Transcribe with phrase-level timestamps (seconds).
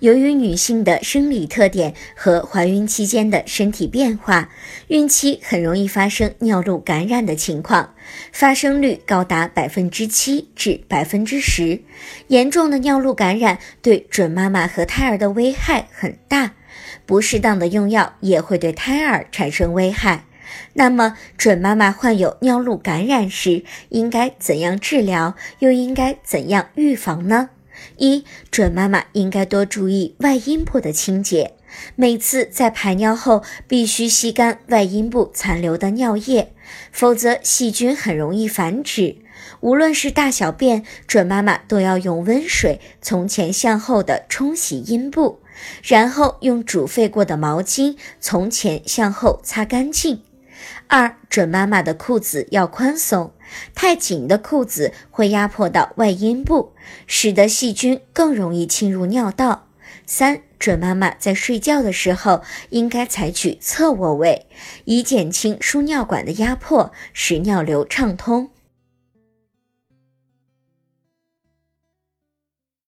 [0.00, 4.50] 由于女性的生理特点和怀孕期间的身体变化，
[4.88, 7.94] 孕期很容易发生尿路感染的情况，
[8.30, 11.80] 发生率高达百分之七至百分之十。
[12.28, 16.52] 严重的尿路感染对准妈妈和胎儿的危害很大，
[17.06, 20.26] 不适当的用药也会对胎儿产生危害。
[20.74, 27.48] 那么，准妈妈患有尿路感染时，应该怎样治疗，又应该怎样预防呢？
[27.96, 31.54] 一准妈妈应该多注意外阴部的清洁，
[31.94, 36.52] 每次在排尿后必须吸干外阴部残留的尿液，
[36.92, 39.16] 否则细菌很容易繁殖。
[39.60, 45.40] 无论是大小便，准妈妈都要用温水从前向后的冲洗阴部，
[45.82, 50.22] 然后用煮沸过的毛巾从前向后擦干净。
[50.88, 53.32] 二准妈妈的裤子要宽松，
[53.74, 56.72] 太紧的裤子会压迫到外阴部，
[57.06, 59.68] 使得细菌更容易侵入尿道。
[60.06, 64.46] 三准妈妈在睡觉的时候应该采取侧卧位，
[64.84, 68.50] 以减轻输尿管的压迫，使尿流畅通。